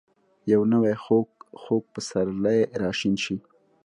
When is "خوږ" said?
1.03-1.29, 1.61-1.83